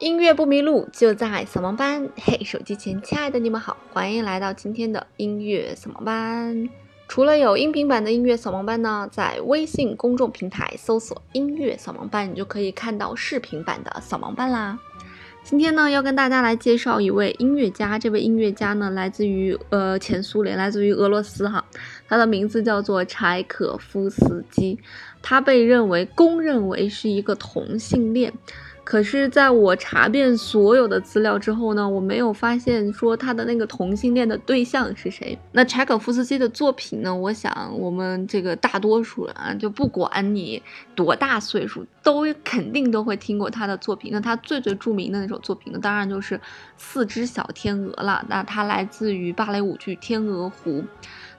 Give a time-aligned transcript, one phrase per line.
[0.00, 2.08] 音乐不迷路，就在扫盲班。
[2.16, 6.70] 嘿，手机前亲爱的你们好，欢迎来到今天的音乐扫盲班。
[7.06, 14.78] 除了有音频版的音乐扫盲班呢，在微信公众平台搜索“音乐扫盲班”，你就可以看到视频版的扫盲班啦。
[15.42, 17.98] 今天呢，要跟大家来介绍一位音乐家。
[17.98, 21.62] 这位音乐家呢，来自于呃前苏联，来自于俄罗斯哈。
[22.08, 24.78] 他的名字叫做柴可夫斯基，
[25.20, 28.32] 他被认为公认为是一个同性恋。
[28.90, 35.38] 可是，在我查遍所有的资料之后呢，我没有发现说他的那个同性恋的对象是谁。
[35.52, 37.14] 那柴可夫斯基的作品呢？
[37.14, 40.60] 我想我们这个大多数人啊，就不管你
[40.96, 44.10] 多大岁数，都肯定都会听过他的作品。
[44.12, 46.36] 那他最最著名的那首作品呢，当然就是
[46.76, 48.26] 《四只小天鹅》了。
[48.28, 50.80] 那它来自于芭蕾舞剧《天鹅湖》。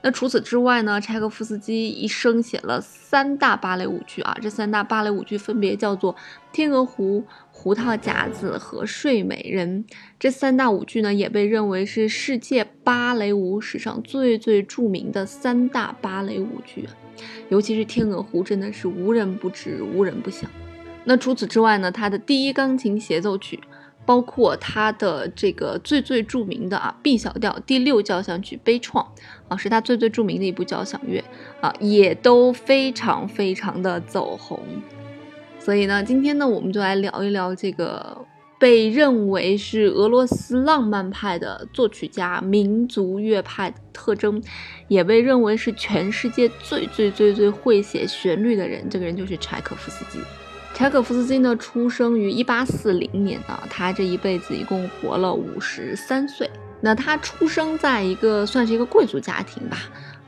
[0.03, 0.99] 那除此之外呢？
[0.99, 6.13] 柴可夫斯基一生写了三大芭蕾舞剧啊，这三大芭蕾舞剧分别叫做
[6.51, 7.19] 《天鹅湖》
[7.51, 9.85] 《胡桃夹子》和《睡美人》。
[10.19, 16.89] 这三大舞剧呢，也被认为是世界芭蕾舞史上最最著名的三大芭蕾舞剧，
[17.49, 20.47] 尤其是《天鹅湖》，真的是无人不知，无人不晓。
[21.03, 21.91] 那除此之外呢？
[21.91, 23.59] 他的第一钢琴协奏曲。
[24.11, 29.05] 包括他的这个最最著名的啊 B 小调第六交响曲悲怆
[29.47, 31.23] 啊，是他最最著名的一部交响乐
[31.61, 34.59] 啊，也都非常非常的走红。
[35.59, 38.25] 所以呢，今天呢，我们就来聊一聊这个
[38.59, 44.43] 被认为是俄罗斯浪漫派的作曲家、民族乐派的特征，
[44.89, 48.89] 也被认为是全世界最最最最会写旋律的人。
[48.89, 50.19] 这个人就是柴可夫斯基。
[50.73, 56.49] 柴可夫斯基呢，出生于一八四零年啊，他这一辈子一共活了五十三岁。
[56.79, 59.77] 那他出生在一个算是一个贵族家庭吧。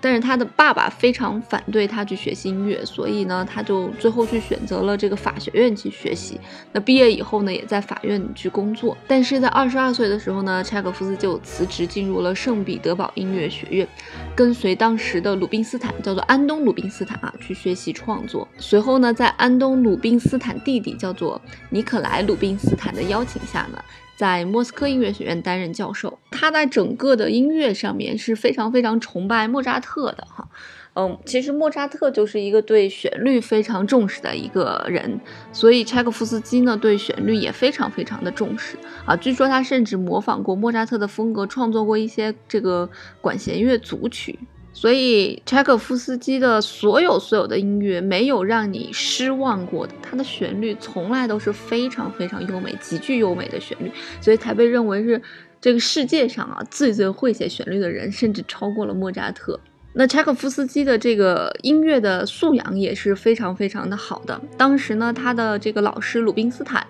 [0.04, 6.38] 但是他的爸爸非常反对他去学习音乐，所以呢，他就最后去选择了这个法学院去学习。
[6.74, 8.98] 那毕业以后呢，也在法院去工作。
[9.08, 13.88] 但是在二十二岁的时候呢，柴可夫斯就辞职，进入了圣彼得堡音乐学院，
[14.36, 18.46] 跟随当时的鲁宾斯坦，叫做安东·鲁宾斯坦啊，去学习创作。
[18.58, 23.82] 随后呢，在安东·鲁宾斯坦弟弟叫做尼可莱·鲁宾斯坦的邀请下呢。
[24.16, 30.48] 在莫斯科音乐学院担任教授，他在整个的音乐上面是非常非常崇拜莫扎特的哈，
[30.94, 35.20] 嗯，其实莫扎特就是一个对旋律非常重视的一个人，
[35.52, 38.78] 所以柴可夫斯基呢对旋律也非常非常的重视。
[39.06, 44.38] 啊，据说他甚至模仿过莫扎特的风格，创作过一些这个管弦乐组曲。
[44.74, 55.22] 所以柴可夫斯基的所有所有的音乐没有让你失望过的，他的旋律从来都是非常非常优美、极具优美的旋律，所以才被认为是
[55.62, 59.60] 这个世界上啊最最会写旋律的人，甚至超过了莫扎特。
[59.96, 64.42] 那柴可夫斯基的这个音乐的素养也是非常非常的好的。
[64.58, 66.86] 当时呢，他的这个老师鲁宾斯坦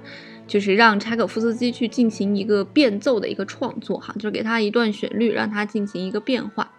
[0.45, 6.71] 就是让柴可夫斯基去进行一个变奏的一个创作，哈，就是给他一段旋律，让他进行一个变化。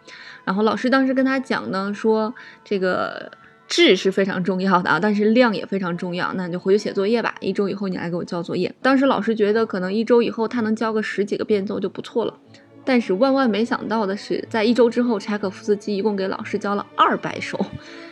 [0.44, 3.30] 然后老师当时跟他讲呢，说这个
[3.66, 6.32] 质是非常重要的啊，但是量也非常重要。
[6.34, 8.72] 那你就回去写作业吧，一周以后你来给我交作业。
[8.82, 12.38] 当时老师觉得可能一周以后他能交个十几个变奏就不错了，
[12.84, 17.58] 但是万万没想到的是，在一周之后，柴可夫斯基一共给老师交了二百首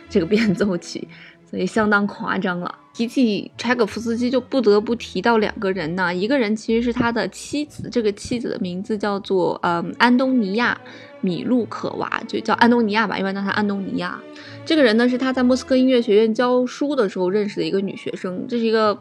[0.09, 1.07] 这个变奏曲。
[1.53, 2.79] 所以相当夸张了。
[2.93, 6.13] 提起柴可夫斯基，就不得不提到两个人呢。
[6.13, 10.75] 一个人其实是他的妻子，这个妻子的名字叫做嗯安东尼亚
[11.21, 14.19] 米路可娃，就叫安东尼亚吧，一般叫她安东尼亚。
[14.65, 18.99] 这个人呢是他在莫斯科音乐学院教书的时候认识的一个女学生，这是一个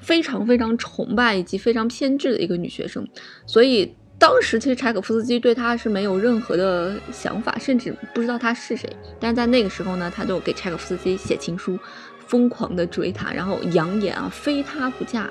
[0.00, 3.06] 非常非常崇拜以及非常偏执的一个女学生，
[3.44, 3.94] 所以。
[4.20, 8.86] 当时其实柴可夫斯基对他是没有任何的想法，甚至不知道他是谁。
[9.18, 11.78] 但是在那个时候呢，他就给柴可夫斯基写情书，
[12.26, 15.26] 疯狂的追他，然后扬言啊非他不嫁，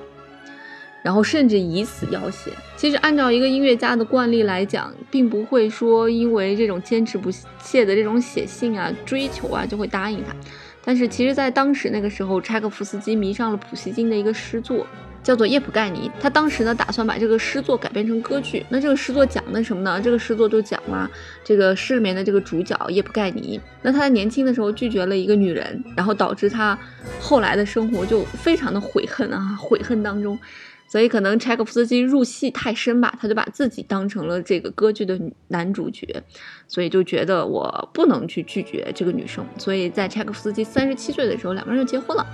[1.03, 2.49] 然后甚至以死要挟。
[2.75, 7.29] 其实按照一个音乐家的惯例来讲，并不会说因为这种坚持不
[7.61, 10.35] 懈的这种写信啊、追求啊就会答应他。
[10.83, 14.87] 但是其实，在当时那个时候，柴可夫斯基迷上了普希金的一个诗作。
[15.21, 18.65] 叫做叶普盖尼，他当时呢打算把这个诗作改编成歌剧。
[18.69, 20.01] 那这个诗作讲的什么呢？
[20.01, 21.09] 这个诗作就讲了
[21.43, 23.59] 这个诗里面的这个主角叶普盖尼。
[23.81, 26.77] 那他在年轻的时候拒绝了一个女人，然后导致他
[27.19, 30.39] 后来的生活就非常的悔恨啊，悔恨当中。
[30.87, 35.19] 所以可能柴可夫斯基入戏太深吧，他就把自己当成了这个歌剧的
[35.49, 36.07] 男主角，
[36.67, 39.45] 所以就觉得我不能去拒绝这个女生。
[39.59, 42.25] 所以在柴可夫斯基三十七岁的时候，两个人就结婚了。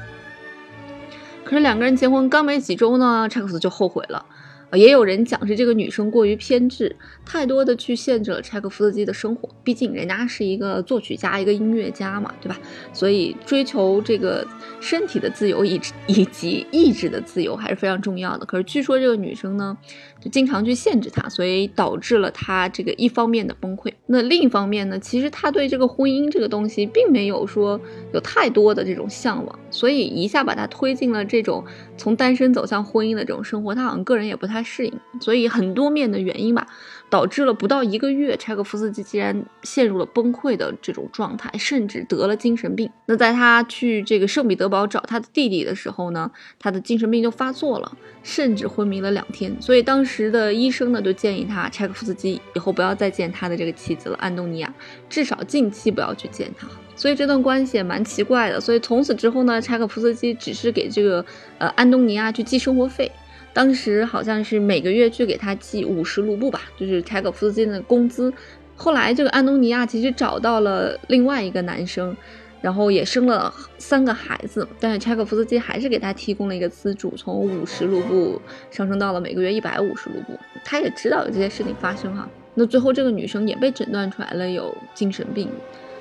[1.45, 4.25] 可是两个人结婚刚没几周呢，查克斯就后悔了，
[4.73, 6.95] 也有人讲是这个女生过于偏执，
[7.25, 9.47] 太多的去限制了柴可夫斯基的生活。
[9.63, 12.57] 毕竟人家是一个作曲家，一个音乐家嘛，对吧？
[12.91, 14.45] 所以追求这个
[14.81, 18.45] 身体的自由以以及意志的自由还是非常重要的。
[18.45, 19.77] 可是据说这个女生呢，
[20.19, 23.93] 就经常去限制他，所以导致了他这个一方面的崩溃。
[24.07, 27.79] 那另一方面呢，其实他对这个婚姻这个东西并没有说
[28.13, 31.63] 有太多的这种向往，所以一下把他推进了这种
[31.97, 34.54] 从单身走向婚姻的这种生活，他好像个人也不太。
[34.63, 36.67] 适应，所以很多面的原因吧，
[37.09, 42.89] 导致了不到一个月，柴可夫斯基竟然陷入了崩溃的这种状态，甚至得了精神病。
[43.05, 49.55] 那在他去这个圣彼得堡找他的弟弟的时候呢，他的精神病就发作了，甚至昏迷了两天。
[49.61, 54.73] 所以当时的医生呢，就建议他柴可夫斯基以后不要再见他的这个妻子了，安东尼娅，
[55.09, 56.67] 至少近期不要去见他。
[56.97, 58.59] 所以这段关系也蛮奇怪的。
[58.59, 61.25] 所以从此之后呢，柴可夫斯基只是给这个
[61.57, 63.11] 呃安东尼娅去寄生活费。
[63.55, 68.31] 当时好像是每个月去给他寄五十卢布吧，就是柴可夫斯基的工资。
[68.75, 72.13] 后来这个安东尼亚其实找到了另外一个男生，
[72.59, 80.37] 然后也生了三个孩子，但是柴可夫斯基还是给他提供了一个资助，从五十卢布上升到了每个月一百五十卢布。
[80.65, 82.29] 他也知道有这些事情发生哈。
[82.55, 85.49] 那最后这个女生也被诊断出来了有精神病，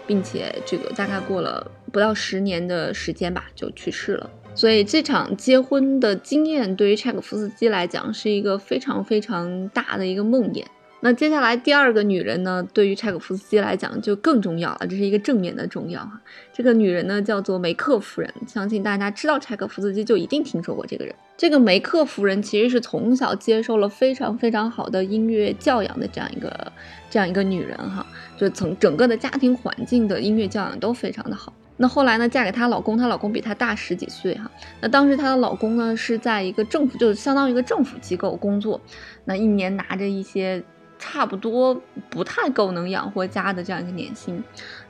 [0.08, 4.28] 并且这个大概过了不到十年的时间吧，就去世了。
[4.54, 10.64] 所以这场结婚的经验对于柴可夫斯基来讲是一个非常非常大的一个梦魇。
[11.00, 16.18] 那接下来第二个女人呢，对于柴可夫斯基来讲就更重要了，这是一个正面的重要哈。
[16.50, 21.14] 这个女人呢叫做梅克夫人，相信大家知道柴可夫斯基就一定听说过这个人。
[21.36, 26.72] 这个梅克夫人其实是从小接受了非常非常好的音乐教养的这样一个
[27.10, 28.06] 这样一个女人哈，
[28.38, 31.52] 就从整个的家庭环境的音乐教养都非常的好。
[31.76, 34.50] 那后来呢，嫁给她老公，她老公比她大十几岁哈。
[34.80, 38.80] 那当时她的老公呢，是在一个政府，就是相当于一个政府机构工作，
[39.24, 40.62] 那一年拿着一些
[41.00, 41.74] 差不多
[42.08, 44.40] 不太够能养活家的这样一个年薪。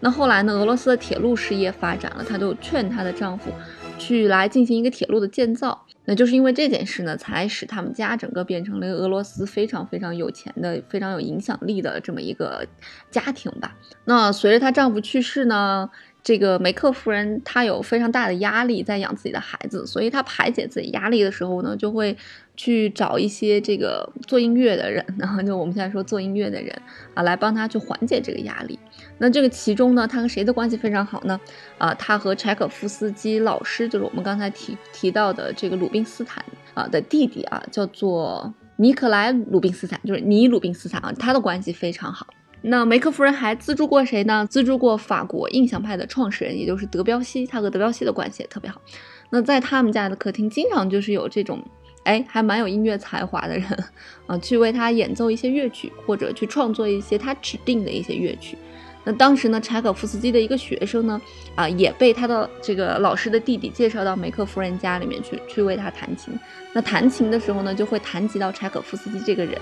[0.00, 3.50] 那后来呢，俄罗斯的铁路事业发展了，她就劝她的丈夫
[3.98, 5.86] 去来进行一个铁路的建造。
[6.04, 12.66] 那就是因为这件事呢，才使他们家整个变成了一个俄罗斯非常非常有钱的、非常有影响力的这么一个
[13.10, 13.74] 家庭吧。
[14.04, 15.88] 那随着她丈夫去世呢。
[16.24, 22.16] 这个梅克夫人她有非常大的压力在养自己的孩子，所以她排解自己压力的时候呢，就会
[22.56, 26.74] 去找一些这个做音乐的人，然后就我们现在说做音乐的人
[27.12, 28.78] 啊，来帮她去缓解这个压力。
[29.18, 31.38] 那这个其中呢，她和谁的关系非常好呢？
[31.76, 36.42] 啊，她和柴可夫斯基老师，就是我们刚才提提到的这个鲁宾斯坦
[36.72, 42.26] 啊的弟弟啊，叫做尼克莱鲁宾斯坦，就是尼鲁宾斯坦啊，他的关系非常好。
[42.66, 44.46] 那梅克夫人还资助过谁呢？
[44.48, 47.46] 资助过法国印象派的创始人，也就是德彪西。
[47.46, 48.80] 他和德彪西的关系也特别好。
[49.28, 51.62] 那在他们家的客厅，经常就是有这种，
[52.04, 53.66] 哎，还蛮有音乐才华的人
[54.26, 58.56] 啊，去为他演奏一些乐曲，或者去创作一些他指定的一些乐曲。
[59.04, 61.20] 那当时呢，柴可夫斯基的一个学生呢，
[61.54, 66.32] 啊，也被他的这个老师的弟弟介绍到梅克夫人家里面去，去为他弹琴。
[66.72, 69.60] 那弹琴的时候呢，就会谈及到柴可夫斯基这个人，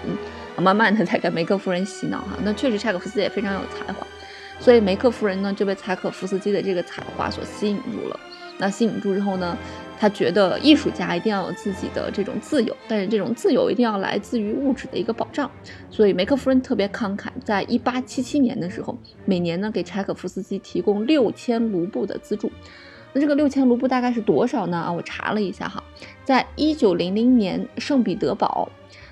[0.56, 2.38] 慢慢的在给梅克夫人洗脑哈。
[2.42, 4.06] 那确实柴可夫斯基也非常有才华，
[4.60, 8.20] 所以梅克夫人呢就被柴可夫斯基的这个才华所吸引住了。
[8.58, 9.58] 那吸引住之后呢？
[10.02, 15.48] 他觉得艺术家一定要有自己的这种自由，但是这种自由一定要来自于物质的一个保障。
[15.90, 22.50] 所以梅克夫人特别慷慨，在一八七七年的时候，每年呢给柴可夫斯基提供六千卢布的资助。
[23.12, 24.76] 那这个六千卢布大概是多少呢？
[24.76, 25.80] 啊，我查了一下哈，
[26.24, 28.68] 在一九零零年圣彼得堡，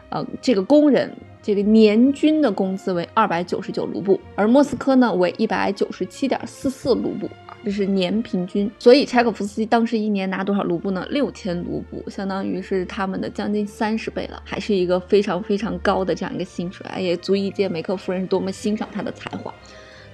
[0.09, 1.09] 呃，这个工人
[1.41, 7.31] 这个年均的工资为二百九十九卢布，而莫斯科呢为一百九十七点四四卢布。
[7.63, 11.07] 这是年平均，所以柴可夫斯基当时一年拿多少卢布呢？
[11.11, 19.55] 六千卢布，相当于是他们的将近三十倍了，还是一个非常非常高的这样一个薪水，也足以见梅克夫人是多么欣赏他的才华。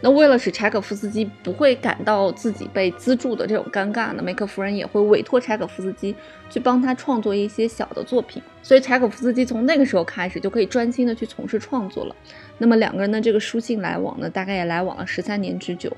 [0.03, 6.15] 那为了使柴可夫斯基不会感到自己被资助的这种尴尬呢，梅克夫人也会委托柴可夫斯基
[6.51, 8.43] 去帮他创作一些小的作品。
[8.63, 12.17] 所以柴可夫斯基从那个时候开始就可以专心的去从事创作了。
[12.59, 15.91] 那么两个人的这个书信来往呢，大概也来往了十三年之久。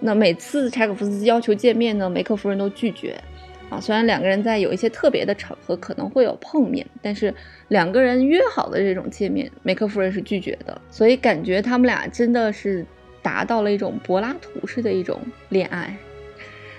[0.00, 3.18] 那每次柴可夫斯基要求见面呢，梅克夫人都拒绝。
[3.68, 7.34] 啊，虽然两个人在有一些特别的场合可能会有碰面，但是
[7.66, 10.80] 两个人约好的这种见面，梅克夫人是拒绝的。
[10.88, 12.86] 所以感觉他们俩真的是
[13.22, 15.96] 达到了一种柏拉图式的一种恋爱。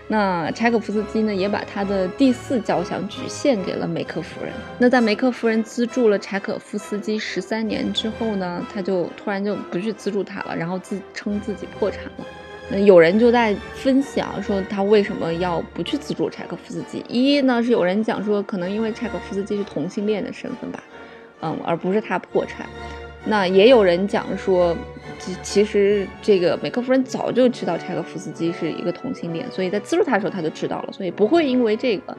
[0.08, 4.54] 那柴可夫斯基呢，也把他的第四交响曲献给了梅克夫人。
[4.80, 12.26] 那在梅克夫人资助了柴可夫斯基十三年之后呢，他就突然就不去资助他了，然后自称自己破产了。
[12.70, 17.04] 那有人就在分享说他为什么要不去资助柴可夫斯基？
[17.08, 20.84] 一呢是有人讲说可能因为柴可夫斯基是同性恋的身份吧，
[21.42, 22.68] 嗯，而不是他破产。
[23.26, 24.76] 那也有人讲说，
[25.20, 32.18] 其其实这个梅克夫人早就知道柴可夫斯基是一个同性恋，所以在资助他的时候他就知道了，所以不会因为这个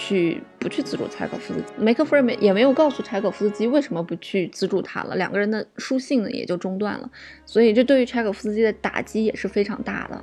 [0.00, 1.66] 去不去资助柴可夫斯基。
[1.76, 7.10] 梅克夫人没也没有告诉柴可夫斯基为什么不去资助他了，两个人的书信呢也就中断了，
[7.44, 10.22] 所以这对于柴可夫斯基的打击也是非常大的。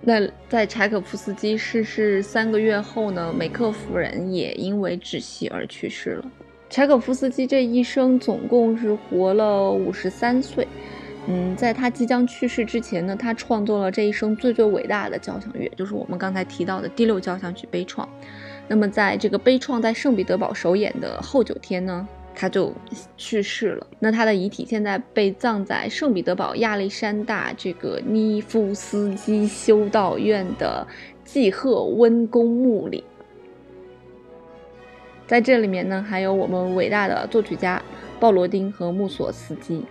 [0.00, 6.24] 那在柴可夫斯基逝世三个月后呢，梅克夫人也因为窒息而去世了。
[6.70, 10.68] 柴可夫斯基这一生总共是活了五十三岁，
[11.26, 18.02] 嗯，在他即将去世之前呢，他创作了这一生最最伟大的交响乐，就是我们刚才提到的第六交响曲《悲怆》。
[18.68, 22.72] 那么，在这个《悲怆》在圣彼得堡首演的后九天呢，他就
[23.16, 23.86] 去世了。
[23.98, 30.86] 那他的遗体现在被葬在圣彼得堡亚历山大这个尼夫斯基修道院的
[31.24, 33.02] 季赫温公墓里。
[35.26, 37.82] 在这里面呢，还有我们伟大的作曲家
[38.20, 39.82] 鲍罗丁和穆索斯基，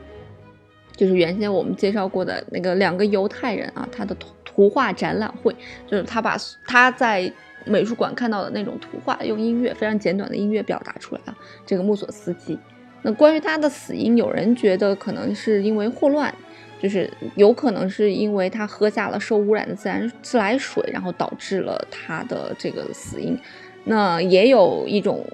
[0.95, 5.55] 就是原先我们介绍过的那个两个犹太人啊，他的图图画展览会，
[5.85, 7.31] 就是他把他在
[7.65, 11.37] 美术馆看到的那种图画，用音乐非常简短的音乐表达出来了。
[11.65, 12.57] 这个穆索斯基，
[13.01, 16.33] 那关于他的死因，有人觉得可能是因为霍乱，
[16.79, 23.37] 就是有可能是因为他喝下了受污染的自然自来水，然后导致了他的这个死因。
[23.83, 25.25] 那也有一种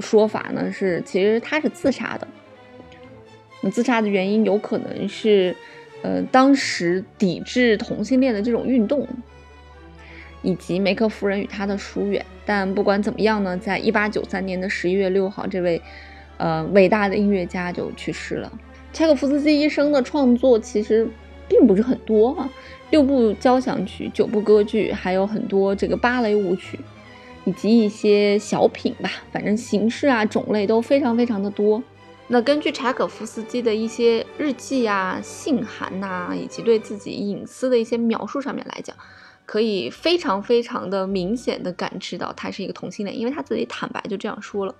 [0.00, 2.26] 说法呢，是其实他是自杀的。
[3.60, 5.54] 那自杀的原因有可能是，
[6.02, 9.06] 呃，当时抵制同性恋的这种运动，
[10.48, 12.24] 以及梅克夫人与他的疏远。
[12.46, 15.82] 但不管怎么样呢，在一八九三年的十一月六号，这位
[16.38, 18.50] 呃伟大的音乐家就去世了。
[18.92, 21.06] 柴可夫斯基一生的创作其实
[21.46, 22.48] 并不是很多啊，
[22.90, 26.78] 六部交响曲、九部歌剧，还有很多这个芭蕾舞曲。
[27.44, 31.82] 以及一些小品吧，反正形式啊、种类都非常非常的多。
[32.26, 38.94] 那根据柴可夫斯基的一些日记啊、信函呐，以及对自己隐私的一些描述上面来讲，
[39.48, 44.74] 可以非常非常的明显的感知到他是一个同性恋，因为他自己坦白就这样说了。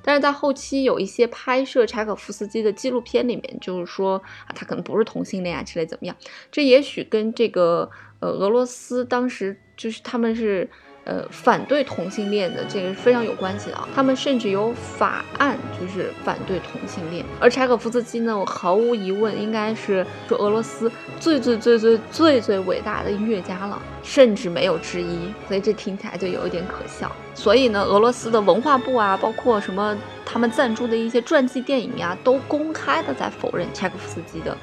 [0.00, 4.16] 但是在后期有一些拍摄柴可夫斯基的纪录片里面，就是说
[4.46, 6.16] 啊，他可能不是同性恋啊之类怎么样？
[6.50, 7.90] 这也许跟这个
[8.20, 10.70] 呃俄罗斯当时就是他们是。
[11.04, 13.86] 呃，反对同性恋的这个是非常有关系的啊。
[13.94, 17.24] 他们甚至有法案，就是反对同性恋。
[17.38, 25.32] 而柴可夫斯基呢，我毫无疑问应该是说俄罗斯最最最最最最伟大的音乐家了，甚至没有之一。
[25.46, 27.10] 所以这听起来就有一点可笑。
[27.34, 34.56] 所以呢，俄罗斯的文化部啊，包括什么他们赞助的一些传记电影呀，都公开的在否认柴可夫斯基的。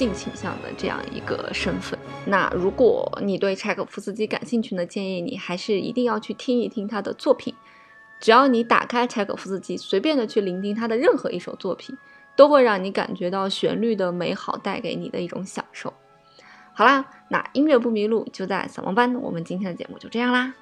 [0.00, 7.54] 性倾向的这样一个身份，那如果你对柴可夫斯基感兴趣呢，建议你还是一定要去听一听他的作品。
[8.18, 11.94] 只要你打开柴可夫斯基，随便的去聆听他的任何一首作品，
[12.34, 15.92] 都会让你感觉到旋律的美好带给你的一种享受。
[16.72, 20.54] 好啦，那音乐不迷路就在扫盲班，我们今天的节目就这样啦。